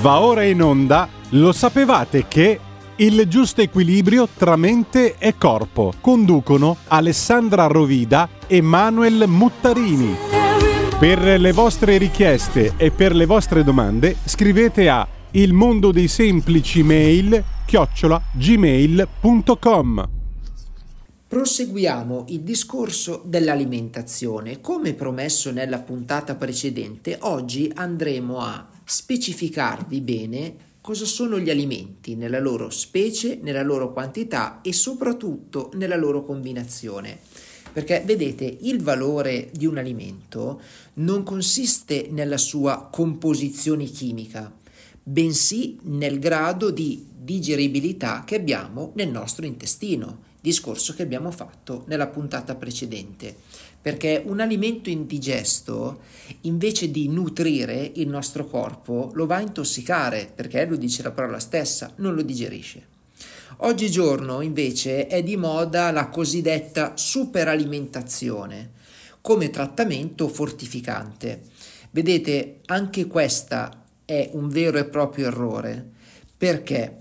Va 0.00 0.22
ora 0.22 0.44
in 0.44 0.62
onda, 0.62 1.06
lo 1.30 1.52
sapevate 1.52 2.26
che 2.26 2.58
il 2.96 3.28
giusto 3.28 3.60
equilibrio 3.60 4.26
tra 4.34 4.56
mente 4.56 5.16
e 5.18 5.36
corpo 5.36 5.92
conducono 6.00 6.78
Alessandra 6.88 7.66
Rovida 7.66 8.26
e 8.46 8.62
Manuel 8.62 9.24
Muttarini. 9.26 10.16
Per 10.98 11.38
le 11.38 11.52
vostre 11.52 11.98
richieste 11.98 12.72
e 12.78 12.90
per 12.90 13.14
le 13.14 13.26
vostre 13.26 13.62
domande 13.62 14.16
scrivete 14.24 14.88
a 14.88 15.06
il 15.32 15.52
mondo 15.52 15.92
dei 15.92 16.08
semplici 16.08 16.82
mail 16.82 17.44
chiocciola 17.66 18.22
gmail.com 18.32 20.08
Proseguiamo 21.28 22.24
il 22.28 22.40
discorso 22.40 23.22
dell'alimentazione. 23.24 24.62
Come 24.62 24.94
promesso 24.94 25.52
nella 25.52 25.78
puntata 25.78 26.34
precedente, 26.36 27.18
oggi 27.20 27.70
andremo 27.74 28.40
a 28.40 28.69
specificarvi 28.90 30.00
bene 30.00 30.56
cosa 30.80 31.04
sono 31.04 31.38
gli 31.38 31.48
alimenti 31.48 32.16
nella 32.16 32.40
loro 32.40 32.70
specie, 32.70 33.38
nella 33.40 33.62
loro 33.62 33.92
quantità 33.92 34.60
e 34.62 34.72
soprattutto 34.72 35.70
nella 35.74 35.94
loro 35.94 36.24
combinazione. 36.24 37.16
Perché 37.72 38.02
vedete, 38.04 38.58
il 38.62 38.82
valore 38.82 39.50
di 39.52 39.64
un 39.64 39.78
alimento 39.78 40.60
non 40.94 41.22
consiste 41.22 42.08
nella 42.10 42.36
sua 42.36 42.88
composizione 42.90 43.84
chimica, 43.84 44.52
bensì 45.00 45.78
nel 45.82 46.18
grado 46.18 46.72
di 46.72 47.06
digeribilità 47.16 48.24
che 48.26 48.34
abbiamo 48.34 48.90
nel 48.96 49.10
nostro 49.10 49.46
intestino 49.46 50.28
discorso 50.40 50.94
che 50.94 51.02
abbiamo 51.02 51.30
fatto 51.30 51.84
nella 51.86 52.06
puntata 52.06 52.54
precedente, 52.54 53.36
perché 53.82 54.22
un 54.24 54.40
alimento 54.40 54.90
indigesto, 54.90 56.00
invece 56.42 56.90
di 56.90 57.08
nutrire 57.08 57.92
il 57.94 58.08
nostro 58.08 58.46
corpo, 58.46 59.10
lo 59.14 59.26
va 59.26 59.36
a 59.36 59.40
intossicare, 59.40 60.30
perché 60.34 60.66
lo 60.66 60.76
dice 60.76 61.02
la 61.02 61.12
parola 61.12 61.38
stessa, 61.38 61.92
non 61.96 62.14
lo 62.14 62.22
digerisce. 62.22 62.86
Oggigiorno 63.62 64.40
invece 64.40 65.06
è 65.06 65.22
di 65.22 65.36
moda 65.36 65.90
la 65.90 66.08
cosiddetta 66.08 66.92
superalimentazione 66.96 68.78
come 69.20 69.50
trattamento 69.50 70.28
fortificante. 70.28 71.42
Vedete, 71.90 72.60
anche 72.66 73.06
questa 73.06 73.84
è 74.04 74.30
un 74.32 74.48
vero 74.48 74.78
e 74.78 74.84
proprio 74.86 75.26
errore. 75.26 75.86
Perché? 76.36 76.96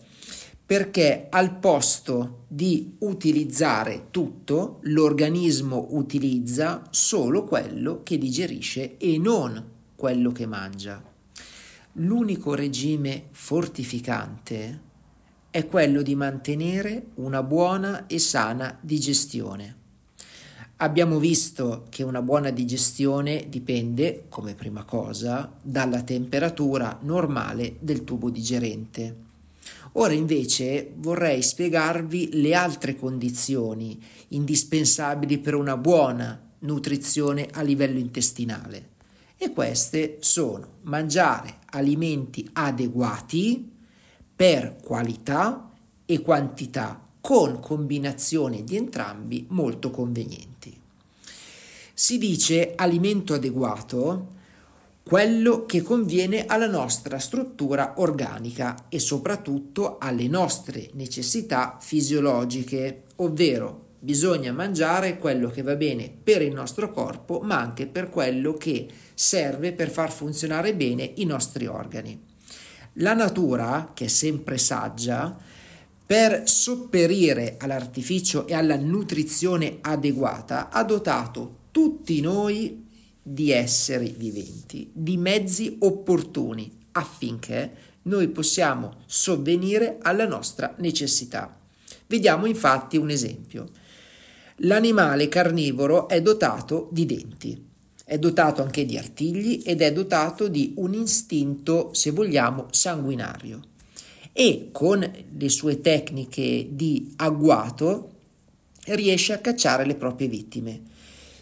Perché 0.70 1.26
al 1.32 1.58
posto 1.58 2.44
di 2.48 2.98
utilizzare 3.00 4.10
tutto, 4.12 4.78
l'organismo 4.82 5.88
utilizza 5.94 6.84
solo 6.92 7.44
quello 7.44 8.04
che 8.04 8.20
digerisce 8.20 8.98
e 8.98 9.18
non 9.18 9.68
quello 9.96 10.32
che 10.32 10.46
mangia. 10.46 11.04
L'unico 11.94 12.54
regime 12.54 13.30
fortificante 13.32 14.82
è 15.50 15.66
quello 15.66 16.04
di 16.04 16.14
mantenere 16.14 17.08
una 17.16 17.42
buona 17.42 18.06
e 18.06 18.20
sana 18.20 18.78
digestione. 18.80 19.76
Abbiamo 20.76 21.18
visto 21.18 21.88
che 21.90 22.04
una 22.04 22.22
buona 22.22 22.52
digestione 22.52 23.48
dipende, 23.50 24.26
come 24.30 24.54
prima 24.54 24.84
cosa, 24.84 25.52
dalla 25.64 26.04
temperatura 26.04 27.00
normale 27.02 27.78
del 27.80 28.04
tubo 28.04 28.30
digerente. 28.30 29.29
Ora 29.94 30.14
invece 30.14 30.92
vorrei 30.96 31.42
spiegarvi 31.42 32.42
le 32.42 32.54
altre 32.54 32.96
condizioni 32.96 34.00
indispensabili 34.30 35.40
per 35.40 35.56
una 35.56 35.78
buona 35.78 36.40
nutrizione 36.60 37.48
a 37.52 37.62
livello 37.62 37.98
intestinale. 37.98 38.90
E 39.38 39.52
queste 39.52 40.18
sono 40.20 40.78
mangiare 40.84 41.60
alimenti 41.72 42.48
adeguati 42.54 43.72
per 44.36 44.78
qualità 44.82 45.72
e 46.06 46.20
quantità 46.22 47.02
con 47.22 47.60
combinazioni 47.60 48.64
di 48.64 48.76
entrambi 48.76 49.46
molto 49.50 49.92
convenienti. 49.92 50.78
Si 51.94 52.18
dice 52.18 52.74
alimento 52.76 53.34
adeguato 53.34 54.38
quello 55.10 55.66
che 55.66 55.82
conviene 55.82 56.46
alla 56.46 56.68
nostra 56.68 57.18
struttura 57.18 57.96
organica 57.98 58.86
e 58.90 59.00
soprattutto 59.00 59.98
alle 59.98 60.28
nostre 60.28 60.92
necessità 60.94 61.80
fisiologiche, 61.82 63.06
ovvero 63.16 63.88
bisogna 63.98 64.54
mangiare 64.54 65.18
quello 65.18 65.50
che 65.50 65.64
va 65.64 65.76
bene 65.76 66.14
per 66.24 66.44
il 66.44 66.54
nostro 66.54 66.92
corpo, 66.92 67.40
ma 67.40 67.60
anche 67.60 67.88
per 67.88 68.12
quello 68.12 68.54
che 68.54 68.88
serve 69.16 69.74
per 69.74 69.90
far 69.90 70.12
funzionare 70.12 70.76
bene 70.76 71.12
i 71.16 71.26
nostri 71.26 71.66
organi. 71.66 72.22
La 72.94 73.16
natura, 73.16 73.90
che 73.96 74.06
è 74.06 74.10
sempre 74.10 74.60
saggia, 74.60 75.36
per 76.06 76.48
sopperire 76.48 77.56
all'artificio 77.58 78.46
e 78.46 78.54
alla 78.54 78.78
nutrizione 78.78 79.80
adeguata, 79.82 80.70
ha 80.70 80.84
dotato 80.84 81.56
tutti 81.72 82.22
noi 82.22 82.86
di 83.32 83.52
esseri 83.52 84.16
viventi, 84.18 84.90
di 84.92 85.16
mezzi 85.18 85.78
opportuni 85.82 86.72
affinché 86.94 87.72
noi 88.04 88.28
possiamo 88.30 89.02
sovvenire 89.06 90.00
alla 90.02 90.26
nostra 90.26 90.74
necessità. 90.80 91.56
Vediamo 92.08 92.48
infatti 92.48 92.98
un 92.98 93.12
esempio. 93.12 93.70
L'animale 94.64 95.28
carnivoro 95.28 96.08
è 96.08 96.24
dotato 96.24 96.90
di 96.92 97.06
denti, 97.06 97.66
è 98.04 98.18
dotato 98.18 98.64
anche 98.64 98.84
di 98.84 98.98
artigli 98.98 99.62
ed 99.64 99.82
è 99.82 99.94
dotato 99.94 100.48
di 100.48 100.74
un 100.78 100.96
istinto, 100.96 101.94
se 101.94 102.10
vogliamo, 102.10 102.66
sanguinario 102.72 103.62
e 104.34 104.70
con 104.72 105.00
le 105.00 105.50
sue 105.50 105.82
tecniche 105.82 106.68
di 106.72 107.14
agguato 107.18 108.12
riesce 108.86 109.34
a 109.34 109.38
cacciare 109.38 109.86
le 109.86 109.96
proprie 109.96 110.28
vittime. 110.28 110.82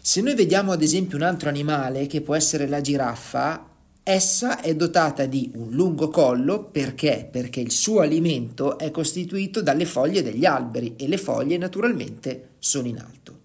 Se 0.00 0.20
noi 0.20 0.34
vediamo 0.34 0.72
ad 0.72 0.82
esempio 0.82 1.16
un 1.16 1.24
altro 1.24 1.48
animale 1.48 2.06
che 2.06 2.20
può 2.20 2.34
essere 2.34 2.66
la 2.66 2.80
giraffa, 2.80 3.68
essa 4.02 4.60
è 4.60 4.74
dotata 4.74 5.26
di 5.26 5.50
un 5.54 5.72
lungo 5.72 6.08
collo 6.08 6.64
perché? 6.64 7.28
Perché 7.30 7.60
il 7.60 7.70
suo 7.70 8.00
alimento 8.00 8.78
è 8.78 8.90
costituito 8.90 9.60
dalle 9.60 9.84
foglie 9.84 10.22
degli 10.22 10.46
alberi 10.46 10.94
e 10.96 11.08
le 11.08 11.18
foglie 11.18 11.58
naturalmente 11.58 12.50
sono 12.58 12.86
in 12.86 12.98
alto. 12.98 13.40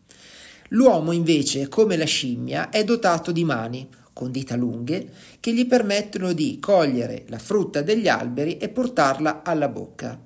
L'uomo 0.70 1.12
invece, 1.12 1.68
come 1.68 1.98
la 1.98 2.06
scimmia, 2.06 2.70
è 2.70 2.84
dotato 2.84 3.32
di 3.32 3.44
mani 3.44 3.88
con 4.14 4.32
dita 4.32 4.56
lunghe 4.56 5.10
che 5.40 5.54
gli 5.54 5.66
permettono 5.68 6.34
di 6.34 6.60
cogliere 6.60 7.26
la 7.28 7.40
frutta 7.40 7.82
degli 7.82 8.08
alberi 8.08 8.58
e 8.58 8.70
portarla 8.70 9.42
alla 9.44 9.68
bocca. 9.68 10.18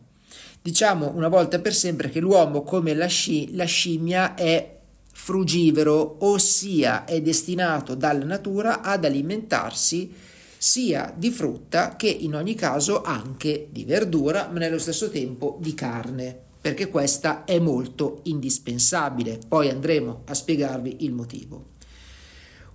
Diciamo 0.61 1.13
una 1.15 1.29
volta 1.29 1.59
per 1.59 1.73
sempre 1.73 2.09
che 2.09 2.19
l'uomo, 2.19 2.61
come 2.61 2.93
la, 2.93 3.07
sci- 3.07 3.55
la 3.55 3.65
scimmia, 3.65 4.35
è 4.35 4.76
frugivoro, 5.19 6.17
ossia 6.19 7.03
è 7.03 7.19
destinato 7.21 7.95
dalla 7.95 8.23
natura 8.23 8.81
ad 8.81 9.03
alimentarsi 9.03 10.13
sia 10.57 11.13
di 11.17 11.31
frutta 11.31 11.95
che 11.95 12.07
in 12.07 12.35
ogni 12.35 12.53
caso 12.53 13.01
anche 13.01 13.67
di 13.71 13.83
verdura, 13.83 14.47
ma 14.51 14.59
nello 14.59 14.77
stesso 14.77 15.09
tempo 15.09 15.57
di 15.59 15.73
carne, 15.73 16.37
perché 16.61 16.89
questa 16.89 17.45
è 17.45 17.57
molto 17.59 18.19
indispensabile. 18.23 19.39
Poi 19.45 19.69
andremo 19.69 20.21
a 20.25 20.33
spiegarvi 20.33 20.97
il 20.99 21.11
motivo. 21.11 21.65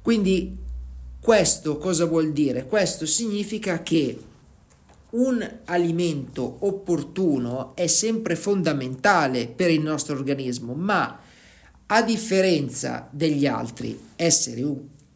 Quindi 0.03 0.59
questo 1.20 1.78
cosa 1.78 2.04
vuol 2.06 2.32
dire? 2.32 2.66
Questo 2.66 3.06
significa 3.06 3.82
che 3.82 4.19
un 5.10 5.59
alimento 5.66 6.56
opportuno 6.60 7.74
è 7.76 7.86
sempre 7.86 8.34
fondamentale 8.34 9.47
per 9.47 9.70
il 9.70 9.80
nostro 9.80 10.16
organismo, 10.16 10.74
ma 10.74 11.20
a 11.87 12.03
differenza 12.03 13.09
degli 13.10 13.47
altri 13.47 13.98
esseri 14.16 14.65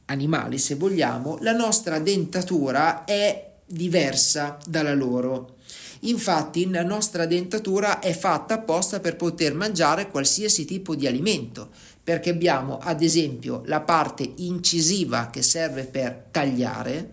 animali, 0.06 0.58
se 0.58 0.74
vogliamo, 0.74 1.38
la 1.40 1.52
nostra 1.52 1.98
dentatura 1.98 3.04
è 3.04 3.54
diversa 3.66 4.58
dalla 4.66 4.94
loro. 4.94 5.56
Infatti 6.00 6.68
la 6.70 6.84
nostra 6.84 7.26
dentatura 7.26 7.98
è 8.00 8.12
fatta 8.12 8.54
apposta 8.54 9.00
per 9.00 9.16
poter 9.16 9.54
mangiare 9.54 10.08
qualsiasi 10.08 10.64
tipo 10.64 10.94
di 10.94 11.06
alimento, 11.06 11.70
perché 12.04 12.30
abbiamo 12.30 12.78
ad 12.78 13.02
esempio 13.02 13.62
la 13.66 13.80
parte 13.80 14.30
incisiva 14.36 15.30
che 15.30 15.42
serve 15.42 15.84
per 15.84 16.26
tagliare, 16.30 17.10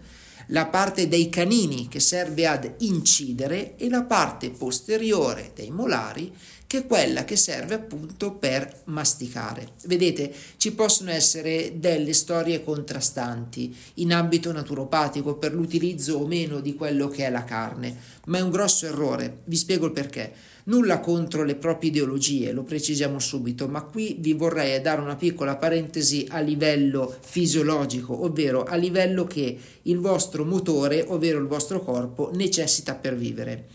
la 0.48 0.68
parte 0.68 1.07
dei 1.07 1.30
canini 1.30 1.88
che 1.88 2.00
serve 2.00 2.45
ad 2.45 2.72
incidere 2.80 3.75
e 3.77 3.89
la 3.89 4.04
parte 4.04 4.51
posteriore 4.51 5.51
dei 5.56 5.72
molari 5.72 6.31
che 6.74 6.80
è 6.80 6.88
quella 6.88 7.24
che 7.24 7.36
serve 7.36 7.75
appunto 7.75 8.31
per 8.31 8.81
masticare. 8.86 9.74
Vedete, 9.86 10.34
ci 10.58 10.74
possono 10.74 11.12
essere 11.12 11.74
delle 11.75 12.14
storie 12.14 12.64
contrastanti 12.64 13.78
in 13.96 14.12
ambito 14.12 14.52
naturopatico 14.52 15.36
per 15.36 15.54
l'utilizzo 15.54 16.16
o 16.16 16.25
meno 16.25 16.62
di 16.62 16.74
quello 16.74 17.10
che 17.10 17.28
è 17.28 17.30
la 17.30 17.44
carne, 17.44 17.96
ma 18.25 18.40
è 18.40 18.42
un 18.42 18.50
grosso 18.50 18.88
errore. 18.88 19.42
Vi 19.44 19.56
spiego 19.56 19.86
il 19.86 19.92
perché. 19.92 20.34
Nulla 20.64 21.00
contro 21.00 21.44
le 21.44 21.54
proprie 21.54 21.92
ideologie, 21.92 22.52
lo 22.52 22.64
precisiamo 22.64 23.20
subito, 23.20 23.68
ma 23.68 23.84
qui 23.84 24.16
vi 24.18 24.34
vorrei 24.34 24.81
dare 24.81 25.02
una 25.02 25.16
piccola 25.16 25.58
parentesi 25.58 26.25
a 26.30 26.40
livello 26.40 27.16
fisiologico, 27.22 28.24
ovvero 28.24 28.64
a 28.64 28.74
livello 28.74 29.25
che 29.25 29.56
il 29.84 30.00
vostro 30.00 30.44
motore, 30.44 31.06
ovvero 31.08 31.38
il 31.38 31.46
vostro 31.46 31.84
corpo, 31.84 32.31
necessita 32.34 32.96
per 32.96 33.16
vivere. 33.16 33.68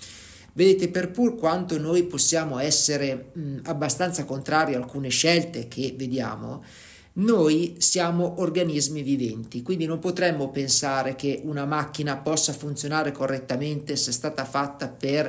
Vedete, 0.58 0.88
per 0.88 1.12
pur 1.12 1.36
quanto 1.36 1.78
noi 1.78 2.02
possiamo 2.02 2.58
essere 2.58 3.30
mh, 3.32 3.58
abbastanza 3.66 4.24
contrari 4.24 4.74
a 4.74 4.78
alcune 4.78 5.08
scelte 5.08 5.68
che 5.68 5.94
vediamo, 5.96 6.64
noi 7.12 7.76
siamo 7.78 8.40
organismi 8.40 9.02
viventi, 9.02 9.62
quindi 9.62 9.86
non 9.86 10.00
potremmo 10.00 10.50
pensare 10.50 11.14
che 11.14 11.42
una 11.44 11.64
macchina 11.64 12.16
possa 12.16 12.52
funzionare 12.52 13.12
correttamente 13.12 13.94
se 13.94 14.10
è 14.10 14.12
stata 14.12 14.44
fatta 14.44 14.88
per 14.88 15.26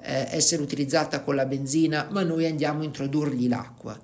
eh, 0.00 0.26
essere 0.32 0.62
utilizzata 0.62 1.20
con 1.20 1.36
la 1.36 1.46
benzina, 1.46 2.08
ma 2.10 2.24
noi 2.24 2.46
andiamo 2.46 2.80
a 2.80 2.84
introdurgli 2.84 3.48
l'acqua. 3.48 3.96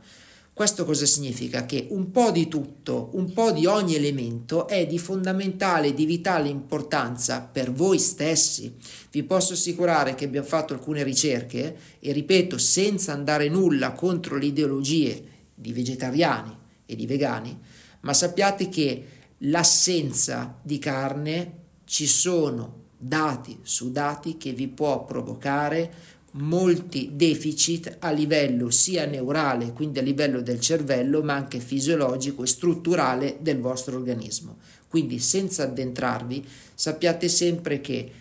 Questo 0.58 0.84
cosa 0.84 1.06
significa? 1.06 1.66
Che 1.66 1.86
un 1.90 2.10
po' 2.10 2.32
di 2.32 2.48
tutto, 2.48 3.10
un 3.12 3.32
po' 3.32 3.52
di 3.52 3.64
ogni 3.66 3.94
elemento 3.94 4.66
è 4.66 4.88
di 4.88 4.98
fondamentale, 4.98 5.94
di 5.94 6.04
vitale 6.04 6.48
importanza 6.48 7.42
per 7.42 7.70
voi 7.70 8.00
stessi. 8.00 8.74
Vi 9.12 9.22
posso 9.22 9.52
assicurare 9.52 10.16
che 10.16 10.24
abbiamo 10.24 10.48
fatto 10.48 10.72
alcune 10.72 11.04
ricerche 11.04 11.76
e 12.00 12.10
ripeto, 12.10 12.58
senza 12.58 13.12
andare 13.12 13.48
nulla 13.48 13.92
contro 13.92 14.36
le 14.36 14.46
ideologie 14.46 15.22
di 15.54 15.72
vegetariani 15.72 16.56
e 16.86 16.96
di 16.96 17.06
vegani, 17.06 17.56
ma 18.00 18.12
sappiate 18.12 18.68
che 18.68 19.04
l'assenza 19.38 20.58
di 20.60 20.80
carne 20.80 21.52
ci 21.84 22.08
sono 22.08 22.86
dati 22.98 23.60
su 23.62 23.92
dati 23.92 24.36
che 24.36 24.52
vi 24.52 24.66
può 24.66 25.04
provocare 25.04 26.16
molti 26.32 27.10
deficit 27.14 27.96
a 28.00 28.10
livello 28.10 28.70
sia 28.70 29.06
neurale, 29.06 29.72
quindi 29.72 29.98
a 29.98 30.02
livello 30.02 30.40
del 30.40 30.60
cervello, 30.60 31.22
ma 31.22 31.34
anche 31.34 31.60
fisiologico 31.60 32.42
e 32.42 32.46
strutturale 32.46 33.38
del 33.40 33.60
vostro 33.60 33.96
organismo. 33.96 34.58
Quindi 34.88 35.18
senza 35.18 35.64
addentrarvi, 35.64 36.46
sappiate 36.74 37.28
sempre 37.28 37.80
che 37.80 38.12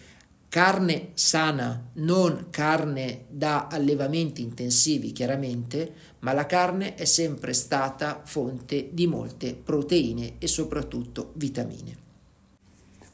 carne 0.50 1.10
sana, 1.14 1.90
non 1.94 2.48
carne 2.50 3.26
da 3.30 3.68
allevamenti 3.68 4.42
intensivi 4.42 5.12
chiaramente, 5.12 5.94
ma 6.20 6.34
la 6.34 6.46
carne 6.46 6.96
è 6.96 7.06
sempre 7.06 7.54
stata 7.54 8.22
fonte 8.26 8.90
di 8.92 9.08
molte 9.08 9.54
proteine 9.54 10.34
e 10.40 10.48
soprattutto 10.48 11.32
vitamine. 11.36 12.07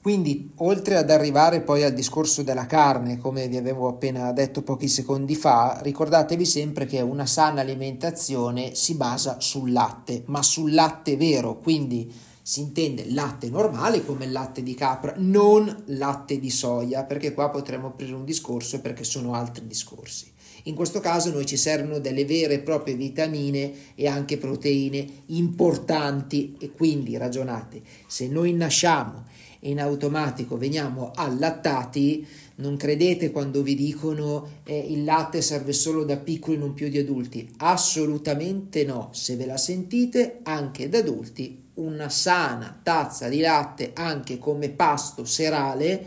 Quindi, 0.03 0.51
oltre 0.57 0.97
ad 0.97 1.09
arrivare 1.09 1.61
poi 1.61 1.81
al 1.81 1.93
discorso 1.93 2.43
della 2.43 2.65
carne, 2.65 3.19
come 3.19 3.47
vi 3.47 3.55
avevo 3.55 3.87
appena 3.87 4.33
detto 4.33 4.61
pochi 4.61 4.89
secondi 4.89 5.33
fa, 5.33 5.79
ricordatevi 5.81 6.43
sempre 6.43 6.85
che 6.85 6.99
una 6.99 7.25
sana 7.25 7.61
alimentazione 7.61 8.75
si 8.75 8.95
basa 8.95 9.39
sul 9.39 9.71
latte, 9.71 10.23
ma 10.25 10.43
sul 10.43 10.73
latte 10.73 11.15
vero, 11.15 11.57
quindi 11.57 12.13
si 12.41 12.59
intende 12.59 13.13
latte 13.13 13.49
normale 13.49 14.03
come 14.03 14.27
latte 14.27 14.61
di 14.61 14.73
capra, 14.73 15.13
non 15.19 15.83
latte 15.85 16.37
di 16.37 16.49
soia, 16.49 17.05
perché 17.05 17.33
qua 17.33 17.49
potremmo 17.49 17.87
aprire 17.87 18.13
un 18.13 18.25
discorso 18.25 18.81
perché 18.81 19.05
sono 19.05 19.35
altri 19.35 19.65
discorsi. 19.65 20.29
In 20.63 20.75
questo 20.75 20.99
caso 20.99 21.29
noi 21.31 21.45
ci 21.45 21.55
servono 21.55 21.99
delle 21.99 22.25
vere 22.25 22.55
e 22.55 22.59
proprie 22.59 22.95
vitamine 22.95 23.95
e 23.95 24.07
anche 24.07 24.37
proteine 24.37 25.05
importanti 25.27 26.57
e 26.59 26.71
quindi 26.71 27.15
ragionate, 27.15 27.81
se 28.05 28.27
noi 28.27 28.51
nasciamo 28.51 29.31
in 29.63 29.79
automatico 29.79 30.57
veniamo 30.57 31.11
allattati, 31.15 32.25
non 32.55 32.77
credete 32.77 33.31
quando 33.31 33.61
vi 33.61 33.75
dicono 33.75 34.47
eh, 34.63 34.77
il 34.77 35.03
latte 35.03 35.41
serve 35.41 35.73
solo 35.73 36.03
da 36.03 36.17
piccoli 36.17 36.57
non 36.57 36.73
più 36.73 36.89
di 36.89 36.97
adulti. 36.97 37.53
Assolutamente 37.57 38.83
no. 38.85 39.09
Se 39.11 39.35
ve 39.35 39.45
la 39.45 39.57
sentite, 39.57 40.39
anche 40.43 40.89
da 40.89 40.99
adulti, 40.99 41.61
una 41.75 42.09
sana 42.09 42.79
tazza 42.83 43.27
di 43.27 43.39
latte 43.39 43.91
anche 43.93 44.37
come 44.37 44.69
pasto 44.69 45.25
serale 45.25 46.05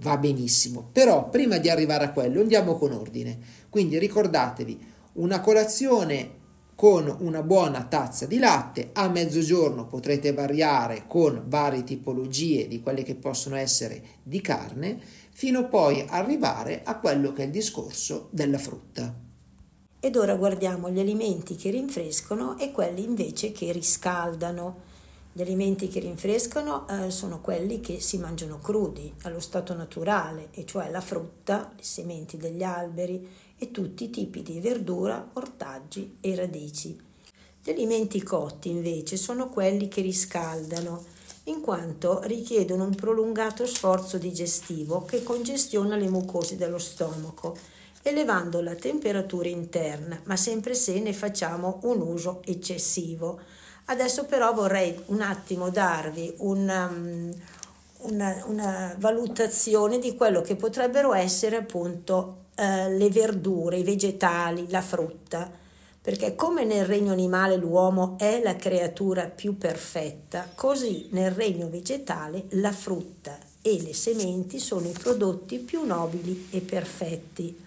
va 0.00 0.16
benissimo. 0.16 0.88
Però 0.92 1.28
prima 1.28 1.58
di 1.58 1.70
arrivare 1.70 2.04
a 2.04 2.10
quello 2.10 2.40
andiamo 2.40 2.76
con 2.76 2.92
ordine. 2.92 3.38
Quindi 3.68 3.98
ricordatevi, 3.98 4.86
una 5.14 5.40
colazione 5.40 6.36
con 6.78 7.12
una 7.22 7.42
buona 7.42 7.82
tazza 7.82 8.24
di 8.26 8.38
latte. 8.38 8.90
A 8.92 9.08
mezzogiorno 9.08 9.88
potrete 9.88 10.32
variare 10.32 11.06
con 11.08 11.42
varie 11.48 11.82
tipologie 11.82 12.68
di 12.68 12.80
quelle 12.80 13.02
che 13.02 13.16
possono 13.16 13.56
essere 13.56 14.00
di 14.22 14.40
carne, 14.40 14.96
fino 15.32 15.66
poi 15.66 16.04
arrivare 16.08 16.82
a 16.84 17.00
quello 17.00 17.32
che 17.32 17.42
è 17.42 17.46
il 17.46 17.50
discorso 17.50 18.28
della 18.30 18.58
frutta. 18.58 19.12
Ed 19.98 20.14
ora 20.14 20.36
guardiamo 20.36 20.88
gli 20.88 21.00
alimenti 21.00 21.56
che 21.56 21.72
rinfrescano 21.72 22.56
e 22.58 22.70
quelli 22.70 23.02
invece 23.02 23.50
che 23.50 23.72
riscaldano. 23.72 24.82
Gli 25.38 25.42
alimenti 25.42 25.86
che 25.86 26.00
rinfrescano 26.00 26.88
eh, 26.88 27.12
sono 27.12 27.40
quelli 27.40 27.78
che 27.78 28.00
si 28.00 28.18
mangiano 28.18 28.58
crudi, 28.58 29.14
allo 29.22 29.38
stato 29.38 29.72
naturale, 29.72 30.48
e 30.50 30.66
cioè 30.66 30.90
la 30.90 31.00
frutta, 31.00 31.70
le 31.76 31.82
sementi 31.84 32.36
degli 32.36 32.64
alberi 32.64 33.54
e 33.56 33.70
tutti 33.70 34.02
i 34.02 34.10
tipi 34.10 34.42
di 34.42 34.58
verdura, 34.58 35.30
ortaggi 35.34 36.16
e 36.20 36.34
radici. 36.34 37.00
Gli 37.62 37.70
alimenti 37.70 38.20
cotti 38.20 38.70
invece 38.70 39.16
sono 39.16 39.48
quelli 39.48 39.86
che 39.86 40.00
riscaldano, 40.00 41.04
in 41.44 41.60
quanto 41.60 42.20
richiedono 42.24 42.82
un 42.82 42.96
prolungato 42.96 43.64
sforzo 43.64 44.18
digestivo 44.18 45.04
che 45.04 45.22
congestiona 45.22 45.94
le 45.94 46.08
mucose 46.08 46.56
dello 46.56 46.78
stomaco, 46.78 47.56
elevando 48.02 48.60
la 48.60 48.74
temperatura 48.74 49.48
interna, 49.48 50.20
ma 50.24 50.34
sempre 50.34 50.74
se 50.74 50.98
ne 50.98 51.12
facciamo 51.12 51.78
un 51.84 52.00
uso 52.00 52.42
eccessivo. 52.44 53.66
Adesso 53.90 54.26
però 54.26 54.52
vorrei 54.52 54.94
un 55.06 55.22
attimo 55.22 55.70
darvi 55.70 56.34
un, 56.38 56.68
um, 56.68 57.32
una, 58.10 58.44
una 58.46 58.94
valutazione 58.98 59.98
di 59.98 60.14
quello 60.14 60.42
che 60.42 60.56
potrebbero 60.56 61.14
essere 61.14 61.56
appunto 61.56 62.44
eh, 62.54 62.90
le 62.90 63.08
verdure, 63.08 63.78
i 63.78 63.84
vegetali, 63.84 64.66
la 64.68 64.82
frutta, 64.82 65.50
perché 66.02 66.34
come 66.34 66.64
nel 66.64 66.84
regno 66.84 67.12
animale 67.12 67.56
l'uomo 67.56 68.16
è 68.18 68.42
la 68.42 68.56
creatura 68.56 69.24
più 69.24 69.56
perfetta, 69.56 70.50
così 70.54 71.08
nel 71.12 71.30
regno 71.30 71.70
vegetale 71.70 72.44
la 72.50 72.72
frutta 72.72 73.38
e 73.62 73.80
le 73.80 73.94
sementi 73.94 74.58
sono 74.58 74.86
i 74.86 74.92
prodotti 74.92 75.58
più 75.58 75.82
nobili 75.84 76.48
e 76.50 76.60
perfetti. 76.60 77.66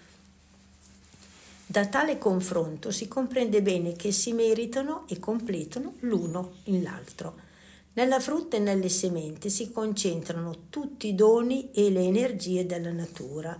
Da 1.72 1.86
tale 1.86 2.18
confronto 2.18 2.90
si 2.90 3.08
comprende 3.08 3.62
bene 3.62 3.94
che 3.94 4.12
si 4.12 4.34
meritano 4.34 5.06
e 5.08 5.18
completano 5.18 5.94
l'uno 6.00 6.56
in 6.64 6.82
l'altro. 6.82 7.34
Nella 7.94 8.20
frutta 8.20 8.58
e 8.58 8.60
nelle 8.60 8.90
sementi 8.90 9.48
si 9.48 9.72
concentrano 9.72 10.68
tutti 10.68 11.08
i 11.08 11.14
doni 11.14 11.70
e 11.72 11.88
le 11.88 12.02
energie 12.02 12.66
della 12.66 12.92
natura 12.92 13.56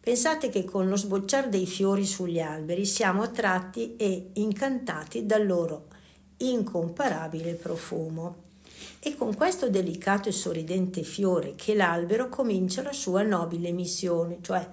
Pensate 0.00 0.48
che 0.48 0.64
con 0.64 0.88
lo 0.88 0.96
sbocciare 0.96 1.48
dei 1.48 1.66
fiori 1.66 2.04
sugli 2.04 2.40
alberi 2.40 2.84
siamo 2.84 3.22
attratti 3.22 3.94
e 3.94 4.30
incantati 4.32 5.24
dal 5.24 5.46
loro 5.46 5.86
incomparabile 6.38 7.54
profumo. 7.54 8.46
E 8.98 9.14
con 9.16 9.36
questo 9.36 9.70
delicato 9.70 10.28
e 10.28 10.32
sorridente 10.32 11.04
fiore 11.04 11.54
che 11.54 11.76
l'albero 11.76 12.28
comincia 12.28 12.82
la 12.82 12.92
sua 12.92 13.22
nobile 13.22 13.70
missione, 13.70 14.38
cioè 14.40 14.66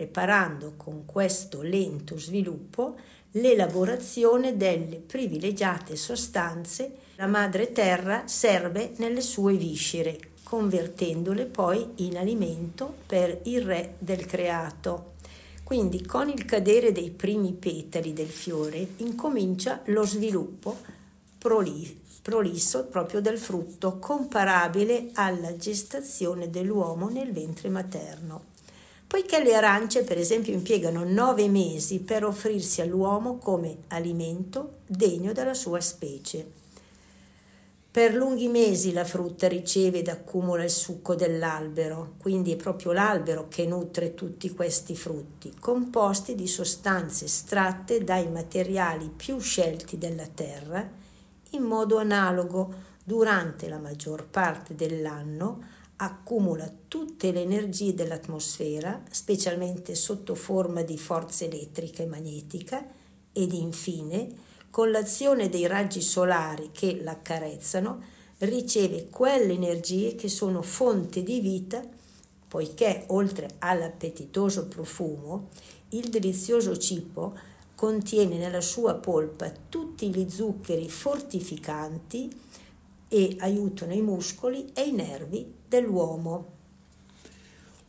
preparando 0.00 0.72
con 0.78 1.04
questo 1.04 1.60
lento 1.60 2.18
sviluppo 2.18 2.96
l'elaborazione 3.32 4.56
delle 4.56 4.96
privilegiate 4.96 5.94
sostanze 5.94 6.92
la 7.16 7.26
madre 7.26 7.70
terra 7.72 8.22
serve 8.26 8.92
nelle 8.96 9.20
sue 9.20 9.56
viscere, 9.56 10.18
convertendole 10.42 11.44
poi 11.44 11.86
in 11.96 12.16
alimento 12.16 12.94
per 13.04 13.40
il 13.42 13.60
re 13.60 13.96
del 13.98 14.24
creato. 14.24 15.16
Quindi 15.64 16.02
con 16.06 16.30
il 16.30 16.46
cadere 16.46 16.92
dei 16.92 17.10
primi 17.10 17.52
petali 17.52 18.14
del 18.14 18.30
fiore 18.30 18.94
incomincia 18.98 19.82
lo 19.86 20.06
sviluppo 20.06 20.78
prolisso 21.36 22.86
proprio 22.86 23.20
del 23.20 23.38
frutto, 23.38 23.98
comparabile 23.98 25.10
alla 25.12 25.54
gestazione 25.58 26.48
dell'uomo 26.48 27.10
nel 27.10 27.32
ventre 27.32 27.68
materno. 27.68 28.49
Poiché 29.10 29.42
le 29.42 29.56
arance, 29.56 30.04
per 30.04 30.18
esempio, 30.18 30.52
impiegano 30.52 31.02
nove 31.02 31.48
mesi 31.48 31.98
per 31.98 32.24
offrirsi 32.24 32.80
all'uomo 32.80 33.38
come 33.38 33.78
alimento 33.88 34.82
degno 34.86 35.32
della 35.32 35.52
sua 35.52 35.80
specie. 35.80 36.48
Per 37.90 38.14
lunghi 38.14 38.46
mesi 38.46 38.92
la 38.92 39.04
frutta 39.04 39.48
riceve 39.48 39.98
ed 39.98 40.06
accumula 40.06 40.62
il 40.62 40.70
succo 40.70 41.16
dell'albero, 41.16 42.12
quindi 42.18 42.52
è 42.52 42.56
proprio 42.56 42.92
l'albero 42.92 43.48
che 43.48 43.66
nutre 43.66 44.14
tutti 44.14 44.54
questi 44.54 44.94
frutti, 44.94 45.56
composti 45.58 46.36
di 46.36 46.46
sostanze 46.46 47.24
estratte 47.24 48.04
dai 48.04 48.28
materiali 48.30 49.10
più 49.14 49.40
scelti 49.40 49.98
della 49.98 50.28
terra, 50.32 50.88
in 51.50 51.62
modo 51.64 51.98
analogo 51.98 52.72
durante 53.02 53.68
la 53.68 53.78
maggior 53.78 54.24
parte 54.24 54.76
dell'anno 54.76 55.78
accumula 56.02 56.70
tutte 56.88 57.30
le 57.30 57.42
energie 57.42 57.94
dell'atmosfera, 57.94 59.02
specialmente 59.10 59.94
sotto 59.94 60.34
forma 60.34 60.82
di 60.82 60.96
forza 60.96 61.44
elettrica 61.44 62.02
e 62.02 62.06
magnetica, 62.06 62.86
ed 63.32 63.52
infine 63.52 64.48
con 64.70 64.90
l'azione 64.90 65.48
dei 65.48 65.66
raggi 65.66 66.00
solari 66.00 66.70
che 66.72 67.00
l'accarezzano, 67.02 68.02
riceve 68.38 69.08
quelle 69.10 69.52
energie 69.52 70.14
che 70.14 70.28
sono 70.28 70.62
fonte 70.62 71.22
di 71.22 71.40
vita, 71.40 71.82
poiché 72.48 73.04
oltre 73.08 73.56
all'appetitoso 73.58 74.66
profumo, 74.68 75.48
il 75.90 76.08
delizioso 76.08 76.78
cibo 76.78 77.36
contiene 77.74 78.38
nella 78.38 78.62
sua 78.62 78.94
polpa 78.94 79.52
tutti 79.68 80.08
gli 80.08 80.28
zuccheri 80.30 80.88
fortificanti 80.88 82.30
e 83.12 83.36
aiutano 83.40 83.92
i 83.92 84.00
muscoli 84.02 84.70
e 84.72 84.82
i 84.82 84.92
nervi 84.92 85.52
dell'uomo. 85.68 86.58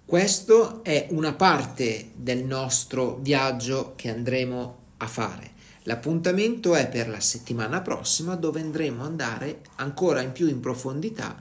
Questo 0.04 0.84
è 0.84 1.08
una 1.12 1.34
parte 1.34 2.10
del 2.16 2.44
nostro 2.44 3.20
viaggio 3.22 3.94
che 3.96 4.10
andremo 4.10 4.78
a 4.98 5.08
fare. 5.08 5.52
L'appuntamento 5.84 6.76
è 6.76 6.90
per 6.90 7.08
la 7.08 7.20
settimana 7.20 7.82
prossima 7.82 8.36
dove 8.36 8.60
andremo 8.60 9.04
ad 9.04 9.10
andare 9.10 9.62
ancora 9.76 10.22
in 10.22 10.32
più 10.32 10.48
in 10.48 10.60
profondità 10.60 11.38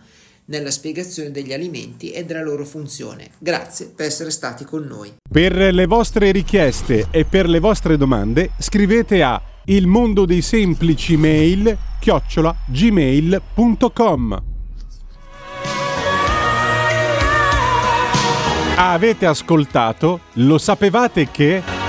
nella 0.47 0.71
spiegazione 0.71 1.31
degli 1.31 1.53
alimenti 1.53 2.11
e 2.11 2.25
della 2.25 2.43
loro 2.43 2.65
funzione. 2.65 3.31
Grazie 3.39 3.87
per 3.87 4.07
essere 4.07 4.31
stati 4.31 4.65
con 4.65 4.85
noi. 4.85 5.15
Per 5.29 5.53
le 5.57 5.87
vostre 5.87 6.31
richieste 6.33 7.09
e 7.11 7.25
per 7.25 7.49
le 7.49 7.61
vostre 7.61 7.97
domande 7.97 8.51
scrivete 8.59 9.23
a 9.23 9.41
il 9.67 9.87
mondo 9.87 10.27
dei 10.27 10.43
semplici 10.43 11.17
mail 11.17 11.77
chiocciola 12.01 12.53
gmail.com 12.65 14.43
Avete 18.77 19.27
ascoltato? 19.27 20.21
Lo 20.35 20.59
sapevate 20.59 21.31
che... 21.31 21.80